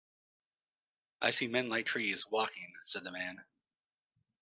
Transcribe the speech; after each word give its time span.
"I 1.21 1.29
see 1.29 1.47
men 1.47 1.69
like 1.69 1.85
trees, 1.85 2.25
walking," 2.27 2.73
said 2.81 3.03
the 3.03 3.11
man. 3.11 3.45